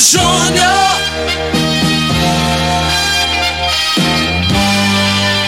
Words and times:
Júnior. 0.00 0.80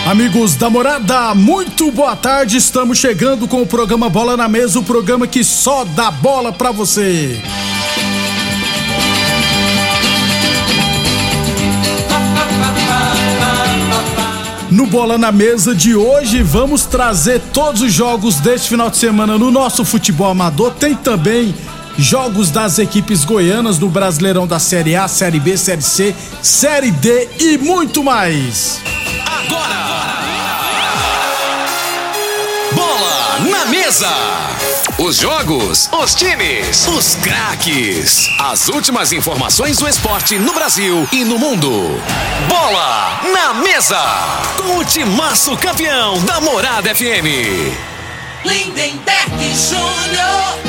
Amigos 0.06 0.56
da 0.56 0.69
morada, 0.69 1.34
muito 1.34 1.91
boa 1.91 2.14
tarde. 2.14 2.58
Estamos 2.58 2.98
chegando 2.98 3.48
com 3.48 3.62
o 3.62 3.67
programa 3.67 4.11
Bola 4.11 4.36
na 4.36 4.48
Mesa 4.48 4.78
o 4.78 4.83
programa 4.83 5.27
que 5.27 5.42
só 5.42 5.84
dá 5.84 6.11
bola 6.11 6.53
pra 6.53 6.70
você. 6.70 7.41
No 14.70 14.86
Bola 14.86 15.17
na 15.17 15.33
Mesa 15.33 15.75
de 15.75 15.95
hoje, 15.95 16.42
vamos 16.42 16.84
trazer 16.84 17.41
todos 17.53 17.80
os 17.80 17.92
jogos 17.92 18.36
deste 18.36 18.69
final 18.69 18.91
de 18.91 18.98
semana 18.98 19.39
no 19.39 19.50
nosso 19.50 19.84
futebol 19.84 20.30
amador. 20.30 20.73
Tem 20.73 20.95
também 20.95 21.55
jogos 21.98 22.51
das 22.51 22.79
equipes 22.79 23.25
goianas 23.25 23.79
do 23.79 23.89
Brasileirão 23.89 24.47
da 24.47 24.59
Série 24.59 24.97
A, 24.97 25.09
Série 25.09 25.41
B, 25.41 25.57
Série 25.57 25.83
C, 25.83 26.15
Série 26.43 26.91
D 26.91 27.29
e 27.39 27.59
muito 27.59 28.03
mais. 28.03 28.81
Bola 29.48 29.93
na 33.51 33.67
mesa. 33.67 34.08
Os 34.98 35.17
jogos, 35.17 35.89
os 35.92 36.14
times, 36.14 36.86
os 36.86 37.14
craques. 37.17 38.29
As 38.39 38.69
últimas 38.69 39.13
informações 39.13 39.79
do 39.79 39.89
esporte 39.89 40.39
no 40.39 40.53
Brasil 40.53 41.09
e 41.13 41.24
no 41.24 41.39
mundo. 41.39 42.01
Bola 42.48 43.20
na 43.33 43.55
mesa. 43.55 44.01
Com 44.57 44.79
o 44.79 44.85
timaço 44.85 45.57
campeão 45.57 46.20
da 46.24 46.41
Morada 46.41 46.95
FM. 46.95 47.74
Lindenberg 48.45 49.55
Júnior. 49.55 50.61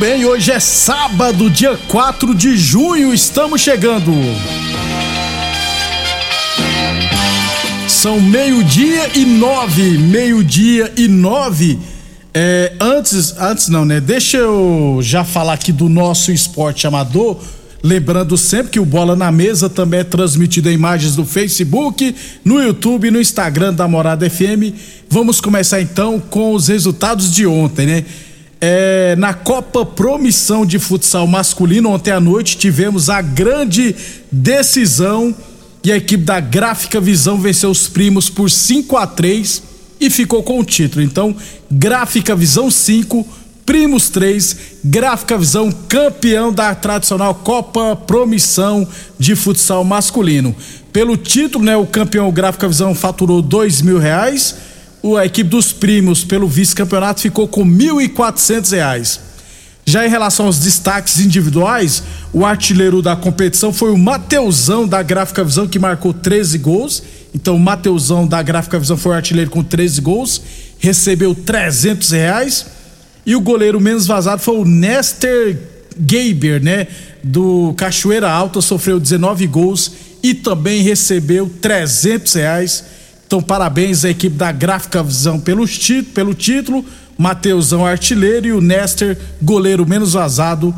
Bem, 0.00 0.24
hoje 0.24 0.50
é 0.50 0.58
sábado, 0.58 1.50
dia 1.50 1.76
4 1.88 2.34
de 2.34 2.56
junho, 2.56 3.12
estamos 3.12 3.60
chegando. 3.60 4.10
São 7.86 8.18
meio-dia 8.18 9.10
e 9.14 9.26
nove, 9.26 9.98
meio-dia 9.98 10.90
e 10.96 11.06
nove. 11.06 11.78
É, 12.32 12.72
antes, 12.80 13.36
antes 13.38 13.68
não, 13.68 13.84
né? 13.84 14.00
Deixa 14.00 14.38
eu 14.38 15.00
já 15.02 15.22
falar 15.22 15.52
aqui 15.52 15.70
do 15.70 15.86
nosso 15.86 16.32
esporte 16.32 16.86
amador. 16.86 17.36
Lembrando 17.82 18.38
sempre 18.38 18.72
que 18.72 18.80
o 18.80 18.86
Bola 18.86 19.14
na 19.14 19.30
Mesa 19.30 19.68
também 19.68 20.00
é 20.00 20.04
transmitido 20.04 20.70
em 20.70 20.74
imagens 20.74 21.14
do 21.14 21.26
Facebook, 21.26 22.16
no 22.42 22.58
YouTube 22.58 23.08
e 23.08 23.10
no 23.10 23.20
Instagram 23.20 23.74
da 23.74 23.86
Morada 23.86 24.28
FM. 24.30 24.72
Vamos 25.10 25.42
começar 25.42 25.82
então 25.82 26.18
com 26.18 26.54
os 26.54 26.68
resultados 26.68 27.30
de 27.30 27.46
ontem, 27.46 27.84
né? 27.84 28.04
É, 28.60 29.16
na 29.16 29.32
Copa 29.32 29.86
Promissão 29.86 30.66
de 30.66 30.78
Futsal 30.78 31.26
Masculino, 31.26 31.90
ontem 31.90 32.10
à 32.10 32.20
noite, 32.20 32.58
tivemos 32.58 33.08
a 33.08 33.22
grande 33.22 33.96
decisão 34.30 35.34
e 35.82 35.90
a 35.90 35.96
equipe 35.96 36.24
da 36.24 36.40
Gráfica 36.40 37.00
Visão 37.00 37.38
venceu 37.38 37.70
os 37.70 37.88
primos 37.88 38.28
por 38.28 38.50
5 38.50 38.96
a 38.98 39.06
3 39.06 39.62
e 39.98 40.10
ficou 40.10 40.42
com 40.42 40.60
o 40.60 40.64
título. 40.64 41.02
Então, 41.02 41.34
Gráfica 41.70 42.36
Visão 42.36 42.70
5, 42.70 43.26
Primos 43.64 44.10
3, 44.10 44.56
Gráfica 44.84 45.38
Visão 45.38 45.70
campeão 45.70 46.52
da 46.52 46.74
tradicional 46.74 47.34
Copa 47.34 47.94
Promissão 47.94 48.86
de 49.18 49.36
Futsal 49.36 49.84
Masculino. 49.84 50.54
Pelo 50.92 51.16
título, 51.16 51.64
né, 51.64 51.76
o 51.76 51.86
campeão 51.86 52.32
Gráfica 52.32 52.66
Visão 52.66 52.94
faturou 52.94 53.40
dois 53.40 53.80
mil 53.80 53.98
reais. 53.98 54.56
A 55.16 55.24
equipe 55.24 55.48
dos 55.48 55.72
primos, 55.72 56.24
pelo 56.24 56.46
vice-campeonato, 56.46 57.20
ficou 57.20 57.48
com 57.48 57.64
quatrocentos 58.14 58.70
reais. 58.70 59.20
Já 59.86 60.06
em 60.06 60.10
relação 60.10 60.46
aos 60.46 60.58
destaques 60.58 61.18
individuais, 61.18 62.02
o 62.32 62.44
artilheiro 62.44 63.00
da 63.00 63.16
competição 63.16 63.72
foi 63.72 63.90
o 63.90 63.98
Mateusão 63.98 64.86
da 64.86 65.02
Gráfica 65.02 65.42
Visão, 65.42 65.66
que 65.66 65.78
marcou 65.78 66.12
13 66.12 66.58
gols. 66.58 67.02
Então, 67.34 67.56
o 67.56 67.60
Mateusão 67.60 68.26
da 68.26 68.42
Gráfica 68.42 68.78
Visão 68.78 68.96
foi 68.96 69.12
o 69.12 69.14
artilheiro 69.14 69.50
com 69.50 69.64
13 69.64 70.00
gols, 70.00 70.42
recebeu 70.78 71.34
300 71.34 72.10
reais. 72.10 72.66
E 73.24 73.34
o 73.34 73.40
goleiro 73.40 73.80
menos 73.80 74.06
vazado 74.06 74.42
foi 74.42 74.58
o 74.58 74.64
Nester 74.64 75.58
Gaber, 75.96 76.62
né? 76.62 76.86
Do 77.24 77.74
Cachoeira 77.76 78.30
Alta, 78.30 78.60
sofreu 78.60 79.00
19 79.00 79.46
gols 79.46 79.92
e 80.22 80.34
também 80.34 80.82
recebeu 80.82 81.50
300 81.60 82.34
reais. 82.34 82.84
Então, 83.30 83.40
parabéns 83.40 84.04
à 84.04 84.10
equipe 84.10 84.34
da 84.34 84.50
Gráfica 84.50 85.04
Visão 85.04 85.38
pelo, 85.38 85.64
ti- 85.64 86.02
pelo 86.02 86.34
título. 86.34 86.84
Mateusão 87.16 87.86
artilheiro 87.86 88.48
e 88.48 88.52
o 88.52 88.60
Nester, 88.60 89.16
goleiro 89.40 89.86
menos 89.86 90.14
vazado. 90.14 90.74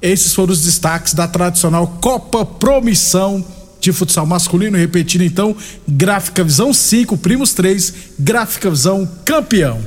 Esses 0.00 0.32
foram 0.32 0.52
os 0.52 0.60
destaques 0.62 1.14
da 1.14 1.26
tradicional 1.26 1.98
Copa 2.00 2.46
Promissão 2.46 3.44
de 3.80 3.92
futsal 3.92 4.24
masculino. 4.24 4.78
Repetindo 4.78 5.22
então, 5.22 5.56
Gráfica 5.88 6.44
Visão 6.44 6.72
5, 6.72 7.16
Primos 7.16 7.52
3, 7.54 7.92
Gráfica 8.20 8.70
Visão 8.70 9.08
campeão. 9.24 9.80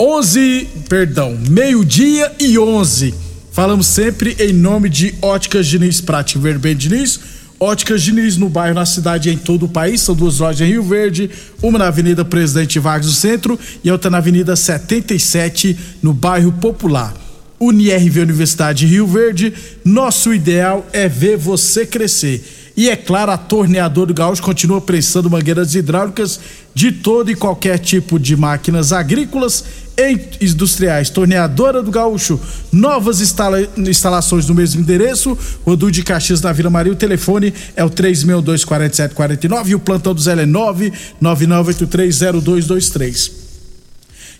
11, 0.00 0.68
perdão, 0.88 1.38
meio-dia 1.48 2.32
e 2.40 2.58
11. 2.58 3.14
Falamos 3.52 3.86
sempre 3.86 4.34
em 4.40 4.52
nome 4.52 4.88
de 4.88 5.14
Óticas 5.22 5.68
Diniz 5.68 6.00
Prate 6.00 6.38
Verben 6.38 6.74
Diniz. 6.74 7.20
Óticas 7.62 8.02
Diniz 8.02 8.36
no 8.36 8.48
bairro, 8.48 8.74
na 8.74 8.84
cidade 8.84 9.30
e 9.30 9.32
em 9.32 9.38
todo 9.38 9.66
o 9.66 9.68
país. 9.68 10.00
São 10.00 10.16
duas 10.16 10.40
lojas 10.40 10.60
em 10.66 10.72
Rio 10.72 10.82
Verde, 10.82 11.30
uma 11.62 11.78
na 11.78 11.86
Avenida 11.86 12.24
Presidente 12.24 12.80
Vargas 12.80 13.06
do 13.06 13.12
Centro 13.12 13.56
e 13.84 13.88
outra 13.88 14.10
na 14.10 14.18
Avenida 14.18 14.56
77, 14.56 15.78
no 16.02 16.12
bairro 16.12 16.50
Popular. 16.50 17.14
UniRV 17.60 18.18
Universidade 18.18 18.80
de 18.80 18.92
Rio 18.92 19.06
Verde, 19.06 19.54
nosso 19.84 20.34
ideal 20.34 20.84
é 20.92 21.08
ver 21.08 21.36
você 21.36 21.86
crescer. 21.86 22.44
E 22.76 22.90
é 22.90 22.96
claro, 22.96 23.30
a 23.30 23.38
Torneadora 23.38 24.08
do 24.08 24.14
Gaúcho 24.14 24.42
continua 24.42 24.80
prestando 24.80 25.30
mangueiras 25.30 25.76
hidráulicas 25.76 26.40
de 26.74 26.90
todo 26.90 27.30
e 27.30 27.36
qualquer 27.36 27.78
tipo 27.78 28.18
de 28.18 28.36
máquinas 28.36 28.92
agrícolas 28.92 29.64
industriais. 30.40 31.10
Torneadora 31.10 31.82
do 31.82 31.90
Gaúcho, 31.90 32.40
novas 32.72 33.20
instala- 33.20 33.66
instalações 33.76 34.48
no 34.48 34.54
mesmo 34.54 34.80
endereço, 34.80 35.36
Rodu 35.64 35.90
de 35.90 36.02
Caxias 36.02 36.40
na 36.40 36.52
Vila 36.52 36.70
Maria. 36.70 36.92
O 36.92 36.96
telefone 36.96 37.52
é 37.76 37.84
o 37.84 37.90
3624749 37.90 39.68
e 39.68 39.74
o 39.74 39.80
plantão 39.80 40.14
do 40.14 40.20
Zé 40.20 40.32
é 40.32 40.46
999830223. 40.46 43.42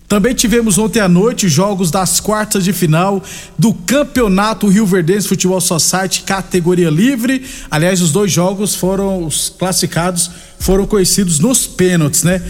Também 0.08 0.34
tivemos 0.34 0.76
ontem 0.76 1.00
à 1.00 1.08
noite 1.08 1.48
jogos 1.48 1.90
das 1.90 2.20
quartas 2.20 2.64
de 2.64 2.72
final 2.72 3.22
do 3.58 3.72
Campeonato 3.72 4.68
Rio 4.68 4.84
Verdense 4.84 5.26
Futebol 5.26 5.60
Society 5.60 6.22
categoria 6.22 6.90
livre. 6.90 7.42
Aliás, 7.70 8.02
os 8.02 8.12
dois 8.12 8.30
jogos 8.30 8.74
foram 8.74 9.24
os 9.24 9.48
classificados, 9.48 10.30
foram 10.58 10.86
conhecidos 10.86 11.38
nos 11.38 11.66
pênaltis, 11.66 12.24
né? 12.24 12.42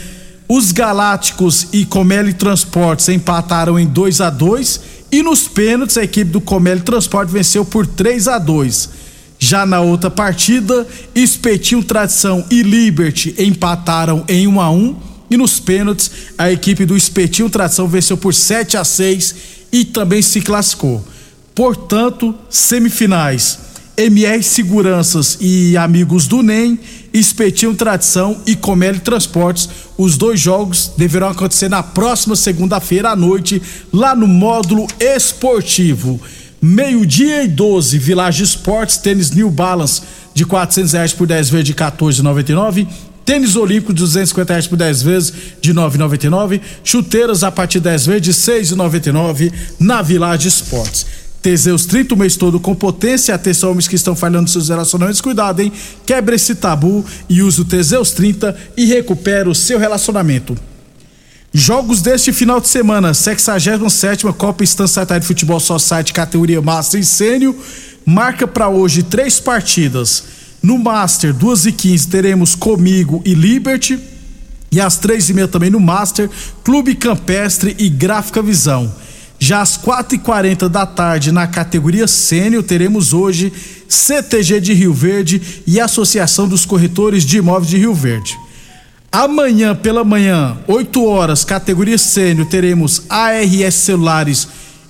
Os 0.54 0.70
Galácticos 0.70 1.68
e 1.72 1.86
Comelli 1.86 2.34
Transportes 2.34 3.08
empataram 3.08 3.80
em 3.80 3.86
2 3.86 4.20
a 4.20 4.28
2 4.28 4.80
e 5.10 5.22
nos 5.22 5.48
pênaltis 5.48 5.96
a 5.96 6.04
equipe 6.04 6.30
do 6.30 6.42
Comelli 6.42 6.82
Transporte 6.82 7.32
venceu 7.32 7.64
por 7.64 7.86
3 7.86 8.28
a 8.28 8.38
2. 8.38 8.90
Já 9.38 9.64
na 9.64 9.80
outra 9.80 10.10
partida, 10.10 10.86
Espetinho 11.14 11.82
Tradição 11.82 12.44
e 12.50 12.62
Liberty 12.62 13.34
empataram 13.38 14.26
em 14.28 14.46
1 14.46 14.60
a 14.60 14.70
1 14.70 14.96
E 15.30 15.38
nos 15.38 15.58
pênaltis, 15.58 16.10
a 16.36 16.52
equipe 16.52 16.84
do 16.84 16.98
Espetinho 16.98 17.48
Tradição 17.48 17.88
venceu 17.88 18.18
por 18.18 18.34
7 18.34 18.76
a 18.76 18.84
6 18.84 19.34
e 19.72 19.86
também 19.86 20.20
se 20.20 20.42
classificou. 20.42 21.02
Portanto, 21.54 22.34
semifinais. 22.50 23.58
MR 24.02 24.42
Seguranças 24.42 25.38
e 25.40 25.76
amigos 25.76 26.26
do 26.26 26.42
NEM, 26.42 26.76
Espetinho 27.14 27.72
Tradição 27.74 28.36
e 28.44 28.56
Comélia 28.56 29.00
Transportes. 29.00 29.68
Os 29.96 30.16
dois 30.16 30.40
jogos 30.40 30.90
deverão 30.96 31.28
acontecer 31.28 31.68
na 31.68 31.84
próxima 31.84 32.34
segunda-feira 32.34 33.10
à 33.10 33.16
noite, 33.16 33.62
lá 33.92 34.16
no 34.16 34.26
módulo 34.26 34.88
esportivo. 34.98 36.20
Meio-dia 36.60 37.44
e 37.44 37.48
12, 37.48 37.96
Village 37.98 38.42
Esportes, 38.42 38.96
tênis 38.96 39.30
New 39.30 39.50
Balance 39.50 40.02
de 40.34 40.44
400 40.44 40.92
reais 40.92 41.12
por 41.12 41.26
10 41.28 41.50
vezes 41.50 41.66
de 41.66 41.74
14,99. 41.74 42.88
Tênis 43.24 43.54
Olímpico 43.54 43.94
de 43.94 44.00
250 44.00 44.52
reais 44.52 44.66
por 44.66 44.76
10 44.76 45.02
vezes 45.02 45.32
de 45.60 45.72
9,99. 45.72 46.60
Chuteiras 46.82 47.44
a 47.44 47.52
partir 47.52 47.78
de 47.78 47.84
10 47.84 48.06
vezes 48.06 48.22
de 48.22 48.32
6,99 48.32 49.52
na 49.78 50.02
Village 50.02 50.48
Esportes. 50.48 51.21
Teseus 51.42 51.84
30 51.86 52.14
o 52.14 52.16
mês 52.16 52.36
todo 52.36 52.60
com 52.60 52.72
potência. 52.72 53.34
Atenção, 53.34 53.72
homens 53.72 53.88
que 53.88 53.96
estão 53.96 54.14
falhando 54.14 54.48
seus 54.48 54.68
relacionamentos. 54.68 55.20
Cuidado, 55.20 55.60
hein? 55.60 55.72
Quebre 56.06 56.36
esse 56.36 56.54
tabu 56.54 57.04
e 57.28 57.42
use 57.42 57.60
o 57.60 57.64
Teseus 57.64 58.12
30 58.12 58.56
e 58.76 58.84
recupera 58.84 59.50
o 59.50 59.54
seu 59.54 59.78
relacionamento. 59.78 60.56
Jogos 61.52 62.00
deste 62.00 62.32
final 62.32 62.60
de 62.60 62.68
semana: 62.68 63.12
67 63.12 64.24
Copa 64.38 64.62
Estância 64.62 65.04
de 65.04 65.26
Futebol 65.26 65.58
Society, 65.58 66.12
categoria 66.12 66.62
Master 66.62 67.00
e 67.00 67.04
Sênior. 67.04 67.54
Marca 68.06 68.46
para 68.46 68.68
hoje 68.68 69.02
três 69.02 69.40
partidas. 69.40 70.24
No 70.62 70.78
Master, 70.78 71.34
2 71.34 71.66
e 71.66 71.72
15 71.72 72.06
teremos 72.06 72.54
Comigo 72.54 73.20
e 73.24 73.34
Liberty. 73.34 73.98
E 74.70 74.80
às 74.80 74.96
três 74.96 75.28
e 75.28 75.34
meia 75.34 75.48
também 75.48 75.68
no 75.68 75.80
Master, 75.80 76.30
Clube 76.64 76.94
Campestre 76.94 77.74
e 77.78 77.88
Gráfica 77.88 78.40
Visão. 78.40 78.90
Já 79.44 79.60
às 79.60 79.76
4h40 79.76 80.68
da 80.68 80.86
tarde, 80.86 81.32
na 81.32 81.48
categoria 81.48 82.06
sênior, 82.06 82.62
teremos 82.62 83.12
hoje 83.12 83.52
CTG 83.88 84.60
de 84.60 84.72
Rio 84.72 84.94
Verde 84.94 85.42
e 85.66 85.80
Associação 85.80 86.46
dos 86.46 86.64
Corretores 86.64 87.24
de 87.24 87.38
Imóveis 87.38 87.68
de 87.68 87.76
Rio 87.76 87.92
Verde. 87.92 88.38
Amanhã 89.10 89.74
pela 89.74 90.04
manhã, 90.04 90.56
8 90.68 91.04
horas, 91.04 91.44
categoria 91.44 91.98
sênior, 91.98 92.46
teremos 92.46 93.02
ARS 93.08 93.74
Celulares 93.74 94.46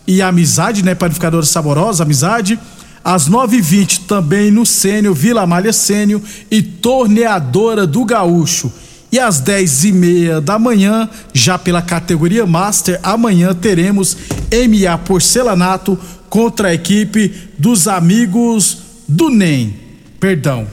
e 0.07 0.21
Amizade, 0.21 0.85
né? 0.85 0.95
Panificadora 0.95 1.47
Saborosa, 1.47 2.03
Amizade. 2.03 2.61
Às 3.03 3.31
9h20 3.31 4.03
também 4.07 4.51
no 4.51 4.67
Sênior, 4.67 5.15
Vila 5.15 5.47
Malha 5.47 5.73
Sênior 5.73 6.21
e 6.51 6.61
Torneadora 6.61 7.87
do 7.87 8.05
Gaúcho. 8.05 8.71
E 9.13 9.19
às 9.19 9.41
10 9.41 9.85
e 9.85 9.93
meia 9.93 10.41
da 10.41 10.59
manhã, 10.59 11.07
já 11.35 11.59
pela 11.59 11.83
categoria 11.83 12.47
Master, 12.47 12.99
amanhã 13.03 13.55
teremos 13.55 14.17
MA 14.51 14.97
Porcelanato 14.97 15.99
contra 16.31 16.69
a 16.69 16.75
equipe 16.75 17.51
dos 17.59 17.87
amigos 17.87 18.79
do 19.07 19.29
NEM. 19.29 19.77
Perdão. 20.19 20.67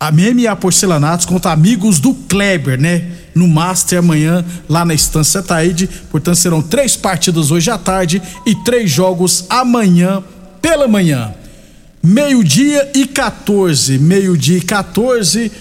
A 0.00 0.10
MMA 0.10 0.56
Porcelanatos 0.56 1.26
contra 1.26 1.52
amigos 1.52 2.00
do 2.00 2.12
Kleber, 2.12 2.78
né? 2.78 3.12
No 3.32 3.46
Master 3.46 4.00
amanhã, 4.00 4.44
lá 4.68 4.84
na 4.84 4.92
Estância 4.92 5.40
Taíde. 5.40 5.88
Portanto, 6.10 6.36
serão 6.36 6.60
três 6.60 6.96
partidas 6.96 7.52
hoje 7.52 7.70
à 7.70 7.78
tarde 7.78 8.20
e 8.44 8.56
três 8.64 8.90
jogos 8.90 9.44
amanhã 9.48 10.24
pela 10.60 10.88
manhã. 10.88 11.32
Meio-dia 12.02 12.90
e 12.94 13.06
14. 13.06 13.96
Meio-dia 13.98 14.58
e 14.58 14.60
14. 14.60 15.52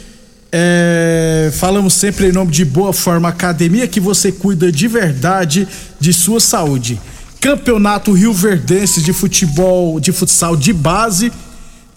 É, 0.56 1.50
falamos 1.56 1.96
sempre 1.96 2.28
em 2.28 2.32
nome 2.32 2.52
de 2.52 2.64
Boa 2.64 2.94
Forma 2.94 3.28
Academia, 3.28 3.88
que 3.88 4.00
você 4.00 4.32
cuida 4.32 4.72
de 4.72 4.88
verdade 4.88 5.68
de 6.00 6.14
sua 6.14 6.40
saúde. 6.40 7.02
Campeonato 7.42 8.12
Rio 8.12 8.32
Verdense 8.32 9.02
de 9.02 9.12
futebol, 9.14 10.00
de 10.00 10.12
futsal 10.12 10.56
de 10.56 10.72
base. 10.72 11.34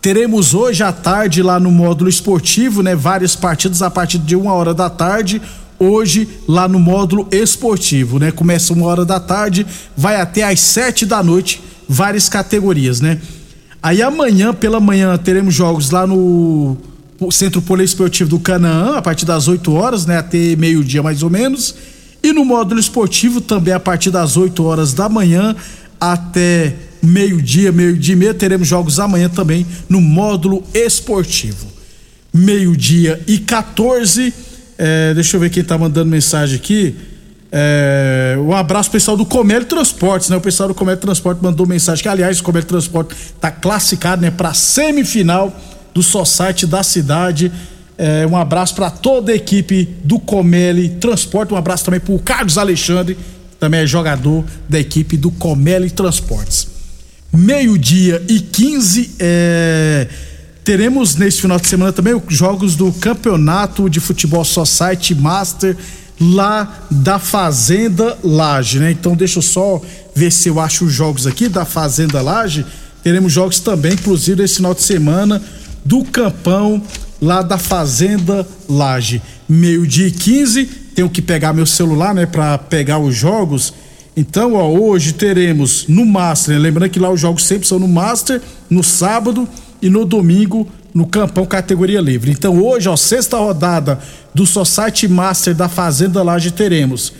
Teremos 0.01 0.55
hoje 0.55 0.83
à 0.83 0.91
tarde 0.91 1.43
lá 1.43 1.61
no 1.61 1.71
módulo 1.71 2.09
esportivo, 2.09 2.83
né? 2.83 2.97
Várias 2.97 3.37
partidas 3.37 3.83
a 3.83 3.91
partir 3.91 4.17
de 4.21 4.35
uma 4.35 4.55
hora 4.55 4.73
da 4.73 4.89
tarde. 4.89 5.43
Hoje 5.79 6.27
lá 6.49 6.67
no 6.67 6.81
módulo 6.81 7.29
esportivo, 7.31 8.19
né? 8.19 8.31
Começa 8.31 8.73
uma 8.73 8.87
hora 8.87 9.05
da 9.05 9.21
tarde, 9.21 9.67
vai 9.95 10.19
até 10.19 10.43
às 10.43 10.61
sete 10.61 11.05
da 11.05 11.23
noite, 11.23 11.63
várias 11.87 12.27
categorias, 12.27 13.03
né? 13.03 13.21
Aí 13.83 14.01
amanhã 14.01 14.55
pela 14.55 14.81
manhã 14.81 15.15
teremos 15.19 15.55
jogos 15.55 15.91
lá 15.91 16.07
no 16.07 16.79
Centro 17.31 17.63
Poliesportivo 17.63 18.31
do 18.31 18.39
Canaã, 18.39 18.97
a 18.97 19.03
partir 19.03 19.25
das 19.25 19.49
8 19.49 19.73
horas, 19.73 20.07
né, 20.07 20.19
até 20.19 20.55
meio-dia 20.57 21.03
mais 21.03 21.23
ou 21.23 21.31
menos. 21.31 21.75
E 22.23 22.33
no 22.33 22.45
módulo 22.45 22.81
esportivo 22.81 23.41
também 23.41 23.73
a 23.73 23.81
partir 23.81 24.11
das 24.11 24.37
8 24.37 24.63
horas 24.65 24.93
da 24.93 25.09
manhã 25.09 25.55
até 26.01 26.75
meio-dia, 27.03 27.73
meio-dia 27.73 28.15
e 28.15 28.17
meia, 28.17 28.35
teremos 28.35 28.67
jogos 28.67 28.99
amanhã 28.99 29.29
também 29.29 29.67
no 29.89 30.01
módulo 30.01 30.63
esportivo. 30.75 31.67
Meio-dia 32.35 33.23
e 33.27 33.39
14. 33.39 34.35
É, 34.77 35.15
deixa 35.15 35.37
eu 35.37 35.41
ver 35.41 35.51
quem 35.51 35.65
tá 35.65 35.79
mandando 35.79 36.11
mensagem 36.11 36.57
aqui. 36.57 36.95
É, 37.51 38.37
um 38.39 38.53
abraço 38.53 38.91
pessoal 38.91 39.17
do 39.17 39.25
Comércio 39.25 39.69
Transportes, 39.69 40.29
né? 40.29 40.37
O 40.37 40.41
pessoal 40.41 40.69
do 40.69 40.75
Comércio 40.75 41.01
Transporte 41.01 41.43
mandou 41.43 41.67
mensagem 41.67 42.03
que, 42.03 42.09
aliás, 42.09 42.41
o 42.41 42.43
Comércio 42.43 42.69
Transporte 42.69 43.15
tá 43.41 43.51
classificado, 43.51 44.21
né, 44.21 44.31
para 44.31 44.53
semifinal 44.53 45.57
do 45.97 46.03
Society 46.03 46.67
da 46.67 46.83
cidade. 46.83 47.51
É, 47.97 48.27
um 48.27 48.37
abraço 48.37 48.75
para 48.75 48.91
toda 48.91 49.33
a 49.33 49.35
equipe 49.35 49.89
do 50.05 50.19
Comeli 50.19 50.91
Transporte. 50.91 51.55
Um 51.55 51.57
abraço 51.57 51.87
também 51.87 51.99
para 51.99 52.15
o 52.15 52.19
Carlos 52.19 52.59
Alexandre, 52.59 53.15
que 53.15 53.57
também 53.57 53.81
é 53.81 53.87
jogador 53.87 54.45
da 54.69 54.79
equipe 54.79 55.17
do 55.17 55.31
Comeli 55.31 55.91
Transportes. 55.91 56.69
Meio-dia 57.33 58.23
e 58.29 58.41
15. 58.41 59.13
É, 59.19 60.07
teremos 60.63 61.17
neste 61.17 61.41
final 61.41 61.59
de 61.59 61.67
semana 61.67 61.95
também 61.95 62.15
os 62.15 62.23
jogos 62.29 62.77
do 62.77 62.93
Campeonato 62.93 63.89
de 63.89 63.99
Futebol 63.99 64.45
Society 64.45 65.15
Master 65.15 65.75
lá 66.21 66.87
da 66.91 67.19
Fazenda 67.19 68.19
Laje, 68.23 68.81
né? 68.81 68.91
Então 68.91 69.17
deixa 69.17 69.39
eu 69.39 69.43
só 69.43 69.81
ver 70.15 70.31
se 70.31 70.51
eu 70.51 70.61
acho 70.61 70.85
os 70.85 70.93
jogos 70.93 71.27
aqui 71.27 71.49
da 71.49 71.65
Fazenda 71.65 72.21
Laje. 72.21 72.67
Teremos 73.03 73.33
jogos 73.33 73.61
também, 73.61 73.95
inclusive 73.95 74.43
esse 74.43 74.57
final 74.57 74.75
de 74.75 74.83
semana 74.83 75.41
do 75.87 76.05
Campão, 76.05 76.83
lá 77.23 77.43
da 77.43 77.57
Fazenda 77.57 78.47
Laje. 78.69 79.23
Meio-dia 79.49 80.09
e 80.09 80.11
15, 80.11 80.65
tenho 80.95 81.09
que 81.09 81.23
pegar 81.23 81.53
meu 81.53 81.65
celular, 81.65 82.13
né, 82.13 82.27
para 82.27 82.59
pegar 82.59 82.99
os 82.99 83.15
jogos. 83.15 83.73
Então, 84.17 84.55
ó, 84.55 84.69
hoje 84.69 85.13
teremos 85.13 85.87
no 85.87 86.05
Master, 86.05 86.55
né? 86.55 86.61
lembrando 86.61 86.91
que 86.91 86.99
lá 86.99 87.11
os 87.11 87.21
jogos 87.21 87.45
sempre 87.45 87.69
são 87.69 87.79
no 87.79 87.87
Master, 87.87 88.43
no 88.69 88.83
sábado 88.83 89.49
e 89.81 89.89
no 89.89 90.05
domingo 90.05 90.67
no 90.93 91.07
Campão 91.07 91.47
categoria 91.47 92.01
livre. 92.01 92.33
Então, 92.33 92.59
hoje, 92.61 92.89
ó, 92.89 92.97
sexta 92.97 93.37
rodada 93.37 94.01
do 94.35 94.47
Society 94.47 95.07
Master 95.07 95.55
da 95.55 95.69
Fazenda 95.69 96.23
Laje 96.23 96.51
teremos 96.51 97.13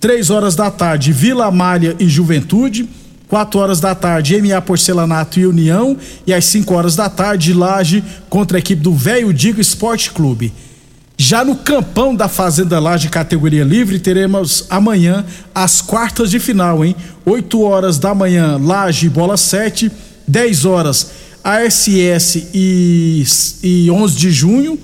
três 0.00 0.30
horas 0.30 0.56
da 0.56 0.70
tarde 0.70 1.12
Vila 1.12 1.50
Malha 1.50 1.94
e 2.00 2.08
Juventude, 2.08 2.88
4 3.28 3.60
horas 3.60 3.78
da 3.78 3.94
tarde, 3.94 4.40
MA 4.40 4.60
Porcelanato 4.62 5.38
e 5.38 5.46
União. 5.46 5.96
E 6.26 6.32
às 6.32 6.46
5 6.46 6.74
horas 6.74 6.96
da 6.96 7.08
tarde, 7.08 7.52
Laje 7.52 8.02
contra 8.28 8.58
a 8.58 8.60
equipe 8.60 8.82
do 8.82 8.94
Velho 8.94 9.32
Digo 9.32 9.60
Esporte 9.60 10.10
Clube. 10.10 10.52
Já 11.16 11.44
no 11.44 11.56
campão 11.56 12.14
da 12.14 12.28
Fazenda 12.28 12.78
Laje, 12.78 13.08
categoria 13.08 13.64
livre, 13.64 13.98
teremos 13.98 14.66
amanhã 14.70 15.26
as 15.54 15.80
quartas 15.80 16.30
de 16.30 16.38
final, 16.38 16.84
hein? 16.84 16.94
8 17.26 17.60
horas 17.60 17.98
da 17.98 18.14
manhã, 18.14 18.56
Laje 18.56 19.08
Bola 19.08 19.36
7, 19.36 19.90
10 20.26 20.64
horas, 20.64 21.10
ASS 21.42 22.48
e, 22.54 23.24
e 23.62 23.90
11 23.90 24.16
de 24.16 24.30
junho 24.30 24.78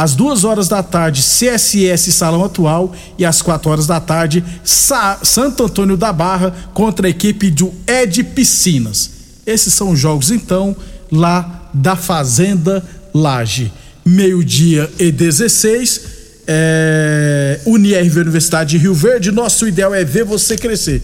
às 0.00 0.14
duas 0.14 0.44
horas 0.44 0.66
da 0.66 0.82
tarde, 0.82 1.20
CSS 1.20 2.10
Salão 2.12 2.42
Atual 2.42 2.94
e 3.18 3.24
às 3.26 3.42
quatro 3.42 3.70
horas 3.70 3.86
da 3.86 4.00
tarde, 4.00 4.42
Sa 4.64 5.18
Santo 5.22 5.64
Antônio 5.64 5.94
da 5.94 6.10
Barra 6.10 6.54
contra 6.72 7.06
a 7.06 7.10
equipe 7.10 7.50
do 7.50 7.70
Ed 7.86 8.24
Piscinas. 8.24 9.10
Esses 9.46 9.74
são 9.74 9.90
os 9.90 10.00
jogos, 10.00 10.30
então, 10.30 10.74
lá 11.12 11.68
da 11.74 11.96
Fazenda 11.96 12.82
Laje. 13.12 13.70
Meio-dia 14.02 14.90
e 14.98 15.12
16, 15.12 16.00
é, 16.46 17.60
Unirv 17.66 18.20
Universidade 18.20 18.70
de 18.70 18.78
Rio 18.78 18.94
Verde. 18.94 19.30
Nosso 19.30 19.68
ideal 19.68 19.94
é 19.94 20.02
ver 20.02 20.24
você 20.24 20.56
crescer. 20.56 21.02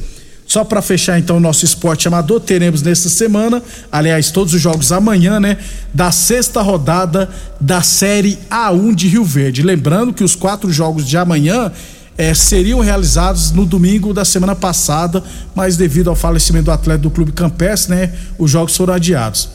Só 0.57 0.65
para 0.65 0.81
fechar 0.81 1.19
então 1.19 1.37
o 1.37 1.41
nosso 1.41 1.67
esporte 1.67 2.09
amador, 2.09 2.41
teremos 2.41 2.81
nessa 2.81 3.11
semana, 3.11 3.63
aliás, 3.93 4.31
todos 4.31 4.55
os 4.55 4.61
jogos 4.63 4.91
amanhã, 4.91 5.39
né? 5.39 5.59
Da 5.93 6.11
sexta 6.11 6.63
rodada 6.63 7.29
da 7.61 7.83
Série 7.83 8.39
A1 8.51 8.95
de 8.95 9.07
Rio 9.07 9.23
Verde. 9.23 9.63
Lembrando 9.63 10.15
que 10.15 10.25
os 10.25 10.35
quatro 10.35 10.73
jogos 10.73 11.07
de 11.07 11.19
amanhã 11.19 11.71
eh, 12.17 12.33
seriam 12.33 12.81
realizados 12.81 13.53
no 13.53 13.67
domingo 13.67 14.15
da 14.15 14.25
semana 14.25 14.57
passada, 14.57 15.23
mas 15.55 15.77
devido 15.77 16.09
ao 16.09 16.17
falecimento 16.17 16.65
do 16.65 16.73
atleta 16.73 17.01
do 17.01 17.11
Clube 17.11 17.33
Campestre, 17.33 17.95
né? 17.95 18.15
Os 18.39 18.51
jogos 18.51 18.75
foram 18.75 18.95
adiados. 18.95 19.51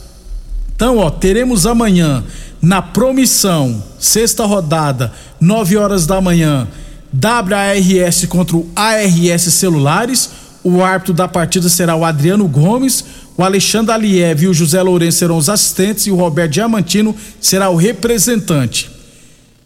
Então, 0.76 0.98
ó, 0.98 1.10
teremos 1.10 1.66
amanhã 1.66 2.22
na 2.62 2.80
promissão, 2.80 3.82
sexta 3.98 4.46
rodada, 4.46 5.12
9 5.40 5.76
horas 5.78 6.06
da 6.06 6.20
manhã 6.20 6.68
WARS 7.12 8.24
contra 8.26 8.56
o 8.56 8.70
ARS 8.76 9.42
Celulares. 9.42 10.41
O 10.64 10.82
árbitro 10.82 11.12
da 11.12 11.26
partida 11.26 11.68
será 11.68 11.96
o 11.96 12.04
Adriano 12.04 12.46
Gomes. 12.46 13.04
O 13.36 13.42
Alexandre 13.42 13.92
Aliev 13.92 14.42
e 14.42 14.48
o 14.48 14.54
José 14.54 14.80
Lourenço 14.82 15.18
serão 15.18 15.36
os 15.36 15.48
assistentes 15.48 16.06
e 16.06 16.10
o 16.10 16.16
Roberto 16.16 16.52
Diamantino 16.52 17.14
será 17.40 17.68
o 17.70 17.76
representante. 17.76 18.90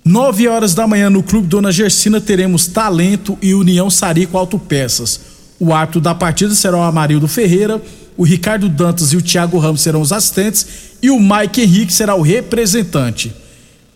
9 0.05 0.47
horas 0.47 0.73
da 0.73 0.87
manhã 0.87 1.11
no 1.11 1.23
Clube 1.23 1.49
Dona 1.49 1.73
Gersina 1.73 2.21
teremos 2.21 2.69
Talento 2.69 3.37
e 3.43 3.55
União 3.55 3.91
Sarico 3.91 4.39
Autopeças. 4.39 5.21
O 5.59 5.75
árbitro 5.75 6.01
da 6.01 6.15
partida 6.15 6.55
será 6.55 6.77
o 6.77 6.83
Amarildo 6.83 7.27
Ferreira, 7.27 7.83
o 8.17 8.23
Ricardo 8.23 8.69
Dantas 8.69 9.13
e 9.13 9.17
o 9.17 9.23
Thiago 9.23 9.59
Ramos 9.59 9.81
serão 9.81 10.01
os 10.01 10.13
assistentes 10.13 10.67
e 11.03 11.11
o 11.11 11.19
Mike 11.19 11.61
Henrique 11.61 11.93
será 11.93 12.15
o 12.15 12.23
representante. 12.23 13.35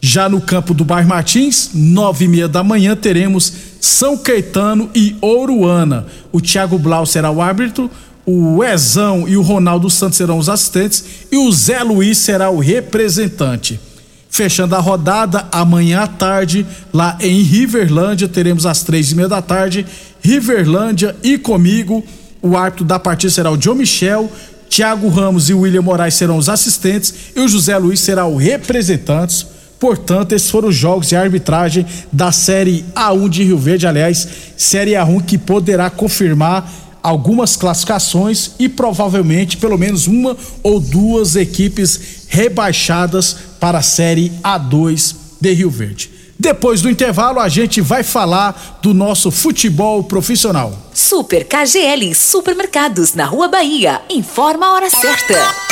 Já 0.01 0.29
no 0.29 0.41
campo 0.41 0.75
do 0.75 0.85
Bairro 0.85 1.09
Martins, 1.09 1.71
nove 1.75 2.25
e 2.25 2.29
meia 2.29 2.49
da 2.49 2.65
manhã, 2.65 2.97
teremos 2.97 3.53
São 3.81 4.17
Caetano 4.17 4.91
e 4.95 5.17
Ouruana. 5.21 6.07
O 6.31 6.41
Thiago 6.41 6.79
Blau 6.79 7.07
será 7.07 7.31
o 7.31 7.41
árbitro, 7.41 7.91
o 8.27 8.63
Ezão 8.63 9.27
e 9.27 9.37
o 9.37 9.43
Ronaldo 9.43 9.89
Santos 9.89 10.19
serão 10.19 10.39
os 10.39 10.49
assistentes 10.49 11.05
e 11.33 11.37
o 11.37 11.51
Zé 11.51 11.83
Luiz 11.83 12.19
será 12.19 12.51
o 12.51 12.59
representante. 12.59 13.81
Fechando 14.29 14.77
a 14.77 14.79
rodada, 14.79 15.49
amanhã 15.51 16.03
à 16.03 16.07
tarde, 16.07 16.65
lá 16.93 17.19
em 17.21 17.43
Riverlândia, 17.43 18.29
teremos 18.29 18.65
às 18.65 18.85
três 18.85 19.11
e 19.11 19.15
meia 19.17 19.29
da 19.29 19.43
tarde, 19.43 19.85
Riverlândia 20.23 21.17
e 21.23 21.37
comigo. 21.37 22.05
O 22.41 22.57
árbitro 22.57 22.85
da 22.85 22.99
partida 22.99 23.33
será 23.33 23.51
o 23.51 23.57
John 23.57 23.75
Michel, 23.75 24.31
Thiago 24.69 25.09
Ramos 25.09 25.51
e 25.51 25.55
William 25.55 25.83
Moraes 25.83 26.15
serão 26.15 26.37
os 26.37 26.49
assistentes 26.49 27.13
e 27.35 27.41
o 27.41 27.49
José 27.49 27.77
Luiz 27.77 27.99
será 27.99 28.27
o 28.27 28.37
representante. 28.37 29.45
Portanto, 29.81 30.33
esses 30.33 30.51
foram 30.51 30.69
os 30.69 30.77
jogos 30.77 31.09
de 31.09 31.17
arbitragem 31.17 31.87
da 32.13 32.31
Série 32.31 32.85
A1 32.95 33.29
de 33.31 33.43
Rio 33.43 33.57
Verde, 33.57 33.87
aliás, 33.87 34.29
Série 34.55 34.93
A1 34.93 35.25
que 35.25 35.39
poderá 35.39 35.89
confirmar 35.89 36.71
algumas 37.03 37.57
classificações 37.57 38.51
e 38.59 38.69
provavelmente 38.69 39.57
pelo 39.57 39.79
menos 39.79 40.07
uma 40.07 40.37
ou 40.63 40.79
duas 40.79 41.35
equipes 41.35 42.27
rebaixadas 42.29 43.35
para 43.59 43.79
a 43.79 43.83
Série 43.83 44.31
A2 44.45 45.17
de 45.41 45.53
Rio 45.55 45.71
Verde. 45.71 46.11
Depois 46.39 46.83
do 46.83 46.91
intervalo, 46.91 47.41
a 47.41 47.49
gente 47.49 47.81
vai 47.81 48.03
falar 48.03 48.79
do 48.83 48.93
nosso 48.93 49.31
futebol 49.31 50.05
profissional. 50.05 50.77
Super 50.93 51.47
KGL 51.47 52.15
Supermercados 52.15 53.15
na 53.15 53.25
Rua 53.25 53.49
Bahia. 53.49 54.01
Informa 54.11 54.67
a 54.67 54.73
hora 54.73 54.91
certa. 54.91 55.70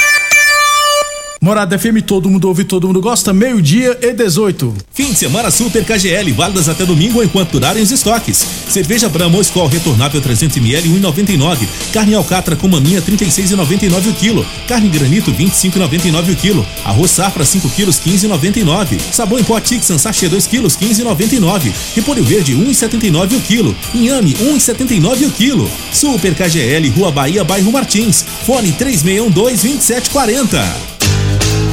Morada 1.40 1.78
FM, 1.78 2.02
todo 2.04 2.28
mundo 2.28 2.48
ouve, 2.48 2.64
todo 2.64 2.88
mundo 2.88 3.00
gosta, 3.00 3.32
meio-dia 3.32 3.96
e 4.02 4.12
18. 4.12 4.74
Fim 4.92 5.12
de 5.12 5.14
semana 5.14 5.52
Super 5.52 5.84
KGL, 5.84 6.32
válidas 6.32 6.68
até 6.68 6.84
domingo 6.84 7.22
enquanto 7.22 7.52
durarem 7.52 7.80
os 7.80 7.92
estoques. 7.92 8.44
Cerveja 8.68 9.08
Brahma 9.08 9.40
Skol 9.40 9.68
retornável 9.68 10.20
300ml 10.20 10.82
1,99. 11.00 11.68
Carne 11.92 12.14
alcatra 12.14 12.56
com 12.56 12.66
maminha 12.66 13.00
36,99 13.00 14.10
o 14.10 14.14
quilo. 14.14 14.44
Carne 14.66 14.88
granito 14.88 15.32
25,99 15.32 16.32
o 16.32 16.36
quilo. 16.36 16.66
Arroz 16.84 17.12
safra 17.12 17.44
5 17.44 17.70
quilos 17.70 18.00
15,99. 18.00 18.98
Sabão 19.12 19.38
em 19.38 19.44
pó 19.44 19.60
Tixan 19.60 19.96
sachê 19.96 20.28
2 20.28 20.44
quilos 20.48 20.76
15,99. 20.76 21.72
Repolho 21.94 22.24
verde 22.24 22.56
1,79 22.56 23.36
o 23.36 23.40
quilo. 23.42 23.76
Inhame 23.94 24.34
1,79 24.34 25.28
o 25.28 25.30
quilo. 25.30 25.70
Super 25.92 26.34
KGL, 26.34 26.88
Rua 26.88 27.12
Bahia, 27.12 27.44
Bairro 27.44 27.70
Martins. 27.70 28.24
Fone 28.44 28.72
3612 28.72 29.32
2740. 29.32 30.97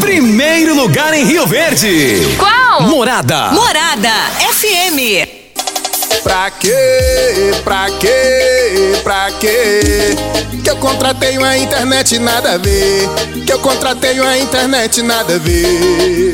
Primeiro 0.00 0.74
lugar 0.74 1.14
em 1.14 1.24
Rio 1.24 1.46
Verde. 1.46 2.36
Qual? 2.38 2.82
Morada. 2.82 3.52
Morada 3.52 4.10
FM. 4.52 5.28
Pra 6.22 6.50
quê? 6.50 7.52
Pra 7.62 7.86
quê? 8.00 8.92
Pra 9.02 9.30
quê? 9.40 10.16
Que 10.62 10.70
eu 10.70 10.76
contratei 10.76 11.36
uma 11.36 11.56
internet 11.56 12.18
nada 12.18 12.54
a 12.54 12.58
ver. 12.58 13.08
Que 13.46 13.52
eu 13.52 13.58
contratei 13.58 14.18
uma 14.20 14.38
internet 14.38 15.02
nada 15.02 15.34
a 15.34 15.38
ver. 15.38 16.32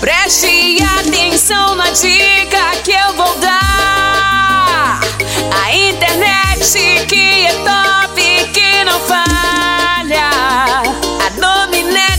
Preste 0.00 0.78
atenção 0.98 1.76
na 1.76 1.90
dica 1.90 2.72
que 2.82 2.92
eu 2.92 3.12
vou 3.14 3.34
dar. 3.36 5.00
A 5.64 5.74
internet 5.74 7.06
que 7.06 7.46
é 7.46 7.52
top, 7.64 8.50
que 8.52 8.84
não 8.84 9.00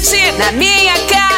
falha. 0.06 0.48
A 0.48 0.52
Dominete 0.52 0.96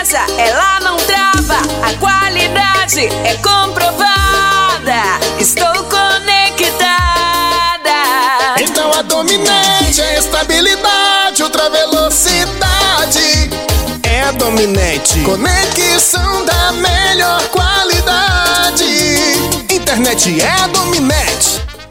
loja, 0.07 0.25
ela 0.37 0.79
não 0.81 0.97
trava, 0.97 1.57
a 1.83 1.93
qualidade 1.99 3.07
é 3.25 3.35
comprovada. 3.35 5.19
Estou 5.39 5.83
conectada. 5.85 6.87
Então 8.59 8.91
a 8.93 9.01
Dominete 9.01 10.01
é 10.01 10.19
estabilidade, 10.19 11.43
ultra 11.43 11.69
velocidade. 11.69 13.49
É 14.03 14.23
a 14.23 14.31
Dominete. 14.31 15.19
Conexão 15.21 16.45
da 16.45 16.71
melhor 16.73 17.43
qualidade. 17.49 18.85
Internet 19.69 20.41
é 20.41 20.49
a 20.63 20.67
Dominete. 20.67 21.66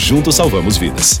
Juntos 0.00 0.36
salvamos 0.36 0.78
vidas. 0.78 1.20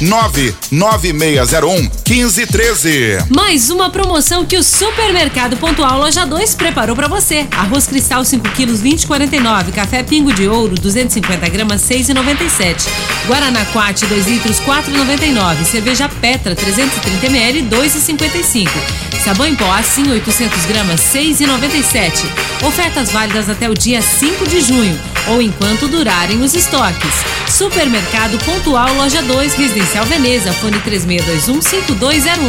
99601 0.00 1.90
1513. 2.06 3.18
Mais 3.34 3.70
uma 3.70 3.90
promoção 3.90 4.44
que 4.44 4.56
o 4.56 4.62
Supermercado 4.62 5.56
Pontual 5.56 5.98
Loja 5.98 6.24
2 6.24 6.54
preparou 6.54 6.96
para 6.96 7.08
você. 7.08 7.46
Arroz 7.50 7.86
cristal 7.86 8.24
5 8.24 8.48
quilos 8.50 8.82
20,49. 8.82 9.72
Café 9.72 10.02
Pingo 10.02 10.32
de 10.32 10.48
Ouro 10.48 10.74
250 10.74 11.48
gramas 11.48 11.82
6,97. 11.82 12.88
Guaraná 13.26 13.64
Quat 13.66 14.02
2 14.06 14.26
litros 14.26 14.58
4,99. 14.60 15.64
Cerveja 15.64 16.08
Petra 16.08 16.54
330 16.54 17.26
ml 17.26 17.62
2,55. 17.62 18.68
Sabão 19.24 19.46
em 19.46 19.54
pó 19.54 19.70
assim 19.72 20.10
800 20.10 20.66
gramas 20.66 21.00
6,97. 21.00 22.24
Ofertas 22.66 23.10
válidas 23.12 23.48
até 23.48 23.68
o 23.68 23.74
dia 23.74 24.02
5 24.02 24.48
de 24.48 24.60
junho 24.60 24.98
ou 25.28 25.40
enquanto 25.40 25.86
durarem 25.88 26.42
os 26.42 26.54
estoques. 26.54 27.41
Supermercado 27.52 28.38
Pontual 28.46 28.94
Loja 28.94 29.20
2 29.20 29.54
Residencial 29.54 30.06
Veneza, 30.06 30.54
fone 30.54 30.80
3621 30.80 31.60
5201. 31.60 32.42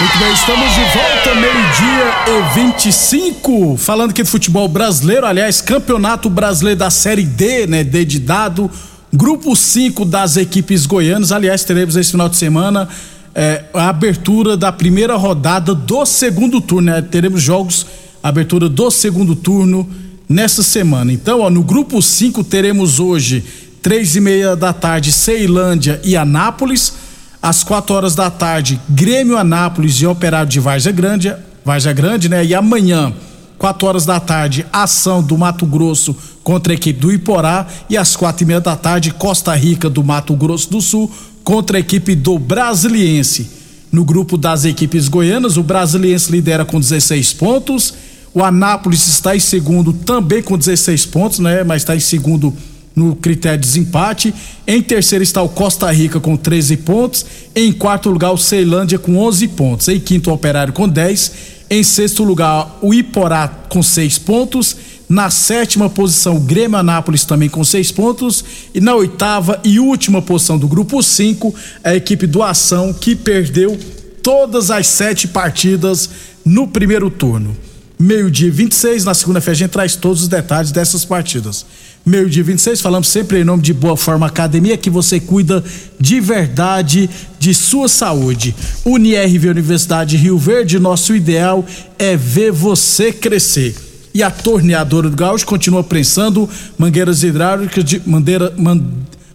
Muito 0.00 0.18
bem, 0.18 0.32
estamos 0.32 0.74
de 0.74 0.80
volta, 0.80 1.34
meio-dia 1.34 2.14
e 2.26 2.54
25. 2.54 3.76
Falando 3.76 4.10
aqui 4.12 4.22
de 4.22 4.30
futebol 4.30 4.66
brasileiro, 4.68 5.26
aliás, 5.26 5.60
campeonato 5.60 6.30
brasileiro 6.30 6.78
da 6.78 6.88
Série 6.88 7.24
D, 7.24 7.66
né? 7.66 7.84
D 7.84 8.06
de 8.06 8.20
dado. 8.20 8.70
Grupo 9.12 9.54
5 9.54 10.06
das 10.06 10.38
equipes 10.38 10.86
goianas. 10.86 11.30
Aliás, 11.30 11.62
teremos 11.62 11.94
esse 11.94 12.12
final 12.12 12.30
de 12.30 12.38
semana 12.38 12.88
é, 13.34 13.64
a 13.72 13.90
abertura 13.90 14.56
da 14.56 14.72
primeira 14.72 15.14
rodada 15.14 15.74
do 15.74 16.04
segundo 16.04 16.60
turno. 16.60 16.90
Né? 16.90 17.02
Teremos 17.02 17.40
jogos, 17.40 17.86
abertura 18.22 18.68
do 18.68 18.90
segundo 18.90 19.34
turno 19.34 19.88
nessa 20.28 20.62
semana. 20.62 21.12
Então, 21.12 21.40
ó, 21.40 21.50
no 21.50 21.62
grupo 21.62 22.02
5 22.02 22.44
teremos 22.44 23.00
hoje, 23.00 23.44
três 23.82 24.14
e 24.16 24.20
meia 24.20 24.54
da 24.54 24.72
tarde, 24.72 25.12
Ceilândia 25.12 26.00
e 26.04 26.16
Anápolis. 26.16 26.94
Às 27.40 27.62
quatro 27.62 27.94
horas 27.94 28.14
da 28.14 28.30
tarde, 28.30 28.80
Grêmio 28.88 29.38
Anápolis 29.38 29.94
e 30.00 30.06
Operário 30.06 30.50
de 30.50 30.58
Varza 30.58 30.90
Grande, 30.90 31.32
Varza 31.64 31.92
Grande, 31.92 32.28
né? 32.28 32.44
E 32.44 32.52
amanhã, 32.54 33.12
quatro 33.56 33.86
horas 33.86 34.04
da 34.04 34.18
tarde, 34.18 34.66
ação 34.72 35.22
do 35.22 35.38
Mato 35.38 35.64
Grosso 35.64 36.16
contra 36.42 36.72
a 36.72 36.74
equipe 36.74 36.98
do 36.98 37.12
Iporá. 37.12 37.66
E 37.88 37.96
às 37.96 38.16
quatro 38.16 38.42
e 38.42 38.46
meia 38.46 38.60
da 38.60 38.74
tarde, 38.74 39.12
Costa 39.12 39.54
Rica 39.54 39.88
do 39.88 40.02
Mato 40.02 40.34
Grosso 40.34 40.68
do 40.68 40.80
Sul 40.80 41.10
contra 41.44 41.76
a 41.76 41.80
equipe 41.80 42.14
do 42.14 42.38
Brasiliense. 42.38 43.50
No 43.90 44.04
grupo 44.04 44.36
das 44.36 44.64
equipes 44.64 45.08
goianas, 45.08 45.56
o 45.56 45.62
Brasiliense 45.62 46.30
lidera 46.30 46.64
com 46.64 46.78
16 46.78 47.32
pontos. 47.34 47.94
O 48.38 48.44
Anápolis 48.44 49.08
está 49.08 49.34
em 49.34 49.40
segundo 49.40 49.92
também 49.92 50.40
com 50.40 50.56
16 50.56 51.06
pontos, 51.06 51.40
né? 51.40 51.64
Mas 51.64 51.82
está 51.82 51.96
em 51.96 52.00
segundo 52.00 52.54
no 52.94 53.16
critério 53.16 53.58
de 53.58 53.66
desempate. 53.66 54.32
Em 54.64 54.80
terceiro 54.80 55.24
está 55.24 55.42
o 55.42 55.48
Costa 55.48 55.90
Rica 55.90 56.20
com 56.20 56.36
13 56.36 56.76
pontos. 56.76 57.26
Em 57.52 57.72
quarto 57.72 58.08
lugar, 58.08 58.30
o 58.30 58.38
Ceilândia 58.38 58.96
com 58.96 59.18
11 59.18 59.48
pontos. 59.48 59.88
Em 59.88 59.98
quinto, 59.98 60.30
o 60.30 60.32
Operário 60.32 60.72
com 60.72 60.88
10. 60.88 61.32
Em 61.68 61.82
sexto 61.82 62.22
lugar, 62.22 62.78
o 62.80 62.94
Iporá 62.94 63.48
com 63.48 63.82
6 63.82 64.18
pontos. 64.18 64.76
Na 65.08 65.30
sétima 65.30 65.90
posição, 65.90 66.36
o 66.36 66.40
Grêmio 66.40 66.78
Anápolis 66.78 67.24
também 67.24 67.48
com 67.48 67.64
6 67.64 67.90
pontos. 67.90 68.44
E 68.72 68.80
na 68.80 68.94
oitava 68.94 69.60
e 69.64 69.80
última 69.80 70.22
posição 70.22 70.56
do 70.56 70.68
grupo 70.68 71.02
5, 71.02 71.52
a 71.82 71.96
equipe 71.96 72.24
do 72.24 72.40
Ação, 72.40 72.92
que 72.92 73.16
perdeu 73.16 73.76
todas 74.22 74.70
as 74.70 74.86
sete 74.86 75.26
partidas 75.26 76.08
no 76.44 76.68
primeiro 76.68 77.10
turno. 77.10 77.66
Meio-dia 77.98 78.50
26, 78.50 79.04
na 79.04 79.14
segunda-feira, 79.14 79.52
a 79.52 79.58
gente 79.58 79.70
traz 79.70 79.96
todos 79.96 80.22
os 80.22 80.28
detalhes 80.28 80.70
dessas 80.70 81.04
partidas 81.04 81.66
meio-dia 82.08 82.42
26. 82.42 82.80
Falamos 82.80 83.08
sempre 83.08 83.40
em 83.40 83.44
nome 83.44 83.62
de 83.62 83.74
Boa 83.74 83.96
Forma 83.96 84.26
Academia, 84.26 84.76
que 84.76 84.90
você 84.90 85.20
cuida 85.20 85.62
de 86.00 86.20
verdade 86.20 87.08
de 87.38 87.52
sua 87.52 87.88
saúde. 87.88 88.54
UniRV 88.84 89.50
Universidade 89.50 90.16
Rio 90.16 90.38
Verde, 90.38 90.78
nosso 90.78 91.14
ideal 91.14 91.64
é 91.98 92.16
ver 92.16 92.50
você 92.50 93.12
crescer. 93.12 93.76
E 94.14 94.22
a 94.22 94.30
torneadora 94.30 95.10
do 95.10 95.16
Gaúcho 95.16 95.46
continua 95.46 95.84
prensando 95.84 96.48
mangueiras 96.78 97.22
hidráulicas 97.22 97.84
de 97.84 98.02
mangueira, 98.06 98.52
man, 98.56 98.82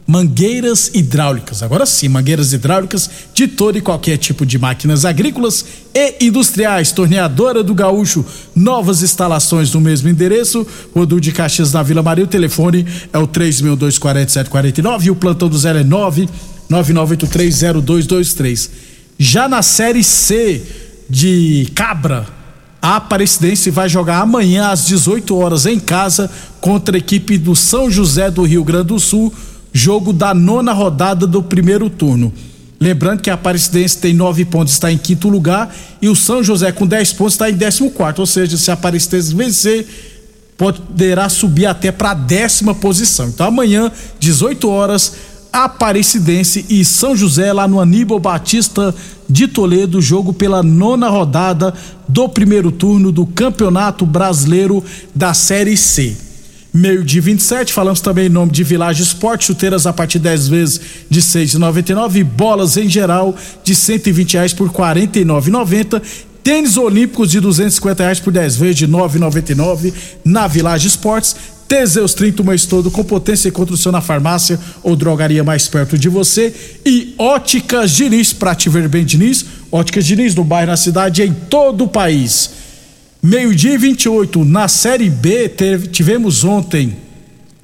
mangueiras 0.05 0.91
hidráulicas. 0.93 1.63
Agora 1.63 1.85
sim, 1.85 2.09
mangueiras 2.09 2.51
hidráulicas 2.53 3.09
de 3.33 3.47
todo 3.47 3.77
e 3.77 3.81
qualquer 3.81 4.17
tipo 4.17 4.45
de 4.45 4.59
máquinas 4.59 5.05
agrícolas 5.05 5.65
e 5.93 6.25
industriais. 6.25 6.91
Torneadora 6.91 7.63
do 7.63 7.73
Gaúcho, 7.73 8.25
novas 8.55 9.01
instalações 9.01 9.73
no 9.73 9.81
mesmo 9.81 10.09
endereço. 10.09 10.67
Rodul 10.93 11.19
de 11.19 11.31
Caxias 11.31 11.71
na 11.71 11.83
Vila 11.83 12.03
Maria. 12.03 12.25
O 12.25 12.27
telefone 12.27 12.85
é 13.11 13.17
o 13.17 13.27
3.24749 13.27 15.05
e 15.05 15.11
o 15.11 15.15
plantão 15.15 15.49
do 15.49 15.57
zero 15.57 15.79
é 15.79 15.83
9 15.83 16.29
99830223. 16.69 18.69
Já 19.17 19.47
na 19.47 19.61
Série 19.61 20.03
C 20.03 20.61
de 21.09 21.71
Cabra, 21.75 22.27
a 22.81 22.97
Aparecidense 22.97 23.69
vai 23.69 23.87
jogar 23.87 24.19
amanhã 24.19 24.69
às 24.69 24.85
18 24.87 25.37
horas 25.37 25.65
em 25.65 25.79
casa 25.79 26.29
contra 26.59 26.97
a 26.97 26.99
equipe 26.99 27.37
do 27.37 27.55
São 27.55 27.89
José 27.89 28.29
do 28.29 28.43
Rio 28.43 28.61
Grande 28.63 28.87
do 28.87 28.99
Sul, 28.99 29.33
jogo 29.73 30.13
da 30.13 30.33
nona 30.33 30.71
rodada 30.71 31.25
do 31.25 31.41
primeiro 31.41 31.89
turno. 31.89 32.31
Lembrando 32.79 33.21
que 33.21 33.29
a 33.29 33.33
Aparecidense 33.33 33.97
tem 33.97 34.13
nove 34.13 34.45
pontos, 34.45 34.73
está 34.73 34.91
em 34.91 34.97
quinto 34.97 35.29
lugar, 35.29 35.73
e 36.01 36.07
o 36.07 36.15
São 36.15 36.43
José 36.43 36.71
com 36.71 36.85
10 36.85 37.13
pontos 37.13 37.33
está 37.33 37.49
em 37.49 37.53
décimo 37.53 37.89
quarto. 37.89 38.19
Ou 38.19 38.25
seja, 38.25 38.57
se 38.57 38.69
a 38.69 38.73
Aparecidense 38.75 39.33
vencer, 39.33 39.87
poderá 40.57 41.29
subir 41.29 41.65
até 41.65 41.91
para 41.91 42.11
a 42.11 42.13
décima 42.13 42.75
posição. 42.75 43.27
Então 43.27 43.47
amanhã, 43.47 43.91
18 44.19 44.69
horas, 44.69 45.13
Aparecidense 45.51 46.65
e 46.67 46.83
São 46.83 47.15
José 47.15 47.53
lá 47.53 47.67
no 47.67 47.79
Aníbal 47.79 48.19
Batista 48.19 48.93
de 49.29 49.47
Toledo, 49.47 50.01
jogo 50.01 50.33
pela 50.33 50.63
nona 50.63 51.09
rodada 51.09 51.73
do 52.07 52.27
primeiro 52.27 52.71
turno 52.71 53.11
do 53.11 53.25
Campeonato 53.25 54.05
Brasileiro 54.05 54.83
da 55.13 55.33
Série 55.33 55.77
C. 55.77 56.17
Meio 56.73 57.03
de 57.03 57.19
27, 57.19 57.71
falamos 57.71 58.01
também 58.01 58.25
em 58.25 58.29
nome 58.29 58.51
de 58.51 58.63
Village 58.63 59.03
Esporte, 59.03 59.45
chuteiras 59.45 59.85
a 59.85 59.93
partir 59.93 60.17
de 60.17 60.23
10 60.23 60.47
vezes 60.47 60.81
de 61.07 61.21
6,99 61.21 62.15
e 62.15 62.23
bolas 62.23 62.77
em 62.77 62.89
geral 62.89 63.35
de 63.63 63.75
120 63.75 64.33
reais 64.33 64.53
por 64.53 64.71
49,90. 64.71 66.01
Tênis 66.43 66.75
olímpicos 66.75 67.29
de 67.29 67.39
250 67.39 68.01
reais 68.01 68.19
por 68.19 68.33
10 68.33 68.55
vezes 68.57 68.75
de 68.75 68.87
9,99 68.87 69.93
na 70.25 70.47
Village 70.47 70.87
Esportes. 70.87 71.35
Teseus 71.67 72.15
30 72.15 72.41
o 72.41 72.45
mês 72.45 72.65
todo 72.65 72.89
com 72.89 73.03
potência 73.03 73.47
e 73.47 73.51
construção 73.51 73.91
na 73.91 74.01
farmácia 74.01 74.59
ou 74.81 74.95
drogaria 74.95 75.43
mais 75.43 75.67
perto 75.67 75.95
de 75.95 76.09
você. 76.09 76.51
E 76.83 77.13
Óticas 77.19 77.91
Diniz, 77.91 78.33
pra 78.33 78.55
te 78.55 78.67
ver 78.67 78.89
bem 78.89 79.05
Diniz. 79.05 79.45
Óticas 79.71 80.07
Diniz 80.07 80.33
no 80.33 80.43
bairro, 80.43 80.71
na 80.71 80.77
cidade 80.77 81.21
e 81.21 81.27
em 81.27 81.33
todo 81.33 81.83
o 81.83 81.87
país. 81.87 82.62
Meio-dia 83.23 83.75
e 83.75 83.77
28, 83.77 84.43
na 84.43 84.67
Série 84.67 85.09
B, 85.09 85.47
teve, 85.47 85.87
tivemos 85.87 86.43
ontem 86.43 86.97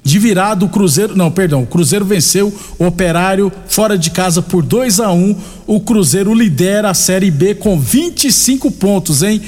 de 0.02 0.18
virado 0.18 0.64
o 0.64 0.68
Cruzeiro, 0.70 1.14
não, 1.14 1.30
perdão, 1.30 1.62
o 1.62 1.66
Cruzeiro 1.66 2.06
venceu 2.06 2.50
o 2.78 2.86
Operário 2.86 3.52
fora 3.68 3.98
de 3.98 4.10
casa 4.10 4.40
por 4.40 4.62
2 4.62 5.00
a 5.00 5.12
1 5.12 5.22
um, 5.22 5.36
O 5.66 5.78
Cruzeiro 5.78 6.32
lidera 6.32 6.88
a 6.88 6.94
Série 6.94 7.30
B 7.30 7.54
com 7.54 7.78
25 7.78 8.70
pontos, 8.70 9.22
hein? 9.22 9.42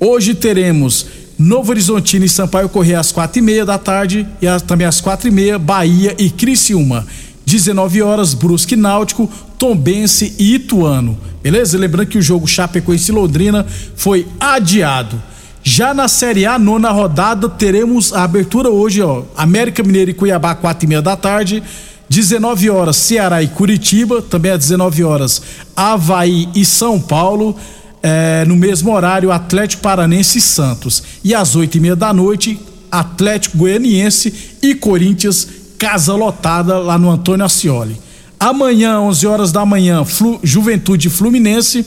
Hoje 0.00 0.34
teremos 0.34 1.04
Novo 1.38 1.70
Horizontino 1.70 2.24
e 2.24 2.30
Sampaio 2.30 2.70
correr 2.70 2.94
às 2.94 3.12
quatro 3.12 3.38
e 3.38 3.42
meia 3.42 3.66
da 3.66 3.76
tarde 3.76 4.26
e 4.40 4.46
também 4.66 4.86
às 4.86 5.02
quatro 5.02 5.28
e 5.28 5.30
meia 5.30 5.58
Bahia 5.58 6.16
e 6.18 6.30
Criciúma. 6.30 7.06
19 7.44 8.00
horas 8.00 8.32
Brusque 8.32 8.74
Náutico, 8.74 9.30
Tombense 9.58 10.34
e 10.38 10.54
Ituano. 10.54 11.18
Beleza? 11.42 11.76
Lembrando 11.76 12.08
que 12.08 12.16
o 12.16 12.22
jogo 12.22 12.46
Chapecoense 12.46 13.12
Londrina 13.12 13.66
foi 13.94 14.26
adiado. 14.40 15.22
Já 15.70 15.92
na 15.92 16.08
Série 16.08 16.46
A, 16.46 16.58
nona 16.58 16.90
rodada, 16.90 17.46
teremos 17.46 18.14
a 18.14 18.24
abertura 18.24 18.70
hoje, 18.70 19.02
ó. 19.02 19.24
América 19.36 19.82
Mineiro 19.82 20.12
e 20.12 20.14
Cuiabá, 20.14 20.54
quatro 20.54 20.86
e 20.86 20.88
meia 20.88 21.02
da 21.02 21.14
tarde. 21.14 21.62
19 22.08 22.70
horas, 22.70 22.96
Ceará 22.96 23.42
e 23.42 23.48
Curitiba. 23.48 24.22
Também 24.22 24.50
às 24.50 24.60
19 24.60 25.04
horas, 25.04 25.42
Havaí 25.76 26.48
e 26.54 26.64
São 26.64 26.98
Paulo. 26.98 27.54
É, 28.02 28.46
no 28.46 28.56
mesmo 28.56 28.94
horário, 28.94 29.30
Atlético 29.30 29.82
Paranense 29.82 30.38
e 30.38 30.40
Santos. 30.40 31.02
E 31.22 31.34
às 31.34 31.54
oito 31.54 31.76
e 31.76 31.80
meia 31.80 31.94
da 31.94 32.14
noite, 32.14 32.58
Atlético 32.90 33.58
Goianiense 33.58 34.56
e 34.62 34.74
Corinthians, 34.74 35.48
casa 35.76 36.14
lotada 36.14 36.78
lá 36.78 36.96
no 36.96 37.10
Antônio 37.10 37.44
Ascioli. 37.44 37.94
Amanhã, 38.40 39.00
11 39.00 39.26
horas 39.26 39.52
da 39.52 39.66
manhã, 39.66 40.02
Flu, 40.02 40.40
Juventude 40.42 41.10
Fluminense 41.10 41.84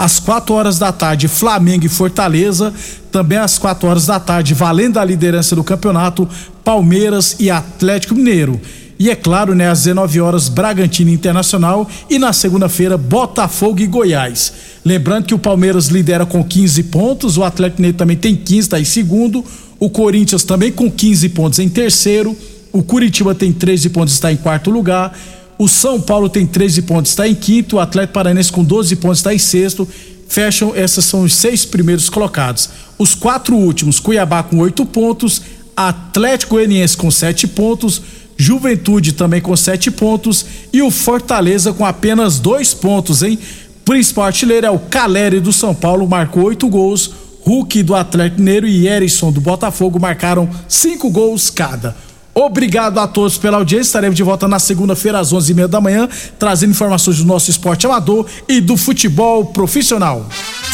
às 0.00 0.18
4 0.18 0.54
horas 0.54 0.78
da 0.78 0.90
tarde, 0.90 1.28
Flamengo 1.28 1.84
e 1.84 1.88
Fortaleza. 1.88 2.72
Também 3.12 3.36
às 3.36 3.58
4 3.58 3.86
horas 3.86 4.06
da 4.06 4.18
tarde, 4.18 4.54
valendo 4.54 4.98
a 4.98 5.04
liderança 5.04 5.54
do 5.54 5.62
campeonato, 5.62 6.26
Palmeiras 6.64 7.36
e 7.38 7.50
Atlético 7.50 8.14
Mineiro. 8.14 8.58
E 8.98 9.10
é 9.10 9.14
claro, 9.14 9.54
né, 9.54 9.68
às 9.68 9.80
19 9.80 10.18
horas, 10.22 10.48
Bragantino 10.48 11.10
Internacional 11.10 11.86
e 12.08 12.18
na 12.18 12.32
segunda-feira, 12.32 12.96
Botafogo 12.96 13.80
e 13.80 13.86
Goiás. 13.86 14.54
Lembrando 14.82 15.26
que 15.26 15.34
o 15.34 15.38
Palmeiras 15.38 15.88
lidera 15.88 16.24
com 16.24 16.42
15 16.42 16.84
pontos, 16.84 17.36
o 17.36 17.44
Atlético 17.44 17.82
Mineiro 17.82 17.98
também 17.98 18.16
tem 18.16 18.34
15, 18.34 18.58
está 18.58 18.80
em 18.80 18.84
segundo, 18.84 19.44
o 19.78 19.90
Corinthians 19.90 20.44
também 20.44 20.72
com 20.72 20.90
15 20.90 21.28
pontos 21.28 21.58
em 21.58 21.68
terceiro, 21.68 22.34
o 22.72 22.82
Curitiba 22.82 23.34
tem 23.34 23.52
13 23.52 23.90
pontos, 23.90 24.14
está 24.14 24.32
em 24.32 24.36
quarto 24.36 24.70
lugar. 24.70 25.14
O 25.60 25.68
São 25.68 26.00
Paulo 26.00 26.30
tem 26.30 26.46
13 26.46 26.80
pontos, 26.80 27.12
está 27.12 27.28
em 27.28 27.34
quinto. 27.34 27.76
O 27.76 27.80
Atlético 27.80 28.14
Paranaense 28.14 28.50
com 28.50 28.64
12 28.64 28.96
pontos 28.96 29.18
está 29.18 29.34
em 29.34 29.38
sexto. 29.38 29.86
Fecham, 30.26 30.74
esses 30.74 31.04
são 31.04 31.20
os 31.20 31.34
seis 31.34 31.66
primeiros 31.66 32.08
colocados. 32.08 32.70
Os 32.98 33.14
quatro 33.14 33.54
últimos, 33.54 34.00
Cuiabá 34.00 34.42
com 34.42 34.56
oito 34.60 34.86
pontos, 34.86 35.42
Atlético 35.76 36.54
Goianiense 36.54 36.96
com 36.96 37.10
sete 37.10 37.46
pontos, 37.46 38.00
Juventude 38.38 39.12
também 39.12 39.42
com 39.42 39.54
sete 39.54 39.90
pontos 39.90 40.46
e 40.72 40.80
o 40.80 40.90
Fortaleza 40.90 41.74
com 41.74 41.84
apenas 41.84 42.38
dois 42.38 42.72
pontos, 42.72 43.22
hein? 43.22 43.38
Principal 43.84 44.24
artilheiro 44.24 44.66
é 44.66 44.70
o 44.70 44.78
Caleri 44.78 45.40
do 45.40 45.52
São 45.52 45.74
Paulo, 45.74 46.08
marcou 46.08 46.44
oito 46.44 46.70
gols. 46.70 47.10
Hulk 47.42 47.82
do 47.82 47.94
Atlético 47.94 48.40
Mineiro 48.40 48.66
e 48.66 48.88
Erisson 48.88 49.30
do 49.30 49.42
Botafogo 49.42 50.00
marcaram 50.00 50.48
cinco 50.66 51.10
gols 51.10 51.50
cada. 51.50 51.94
Obrigado 52.34 52.98
a 52.98 53.06
todos 53.06 53.36
pela 53.36 53.58
audiência. 53.58 53.88
Estaremos 53.88 54.16
de 54.16 54.22
volta 54.22 54.46
na 54.46 54.58
segunda-feira 54.58 55.18
às 55.18 55.32
onze 55.32 55.52
e 55.52 55.54
meia 55.54 55.68
da 55.68 55.80
manhã, 55.80 56.08
trazendo 56.38 56.70
informações 56.70 57.18
do 57.18 57.24
nosso 57.24 57.50
esporte 57.50 57.86
amador 57.86 58.26
e 58.48 58.60
do 58.60 58.76
futebol 58.76 59.46
profissional. 59.46 60.26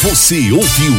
Você 0.03 0.53
ouviu 0.53 0.95